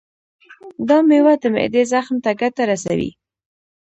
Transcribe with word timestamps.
دا 0.87 0.97
میوه 1.09 1.33
د 1.41 1.43
معدې 1.53 1.83
زخم 1.91 2.15
ته 2.23 2.31
ګټه 2.41 2.63
رسوي. 2.71 3.11